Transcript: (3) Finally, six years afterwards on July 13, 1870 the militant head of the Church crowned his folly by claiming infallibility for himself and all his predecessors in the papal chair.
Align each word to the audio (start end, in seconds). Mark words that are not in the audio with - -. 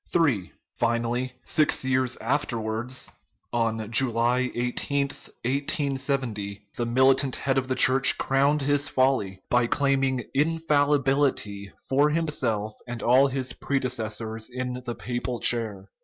(3) 0.11 0.51
Finally, 0.79 1.33
six 1.45 1.85
years 1.85 2.17
afterwards 2.19 3.07
on 3.53 3.91
July 3.91 4.47
13, 4.49 5.09
1870 5.43 6.65
the 6.75 6.87
militant 6.87 7.35
head 7.35 7.55
of 7.59 7.67
the 7.67 7.75
Church 7.75 8.17
crowned 8.17 8.63
his 8.63 8.87
folly 8.87 9.43
by 9.51 9.67
claiming 9.67 10.23
infallibility 10.33 11.71
for 11.87 12.09
himself 12.09 12.73
and 12.87 13.03
all 13.03 13.27
his 13.27 13.53
predecessors 13.53 14.49
in 14.51 14.81
the 14.85 14.95
papal 14.95 15.39
chair. 15.39 15.87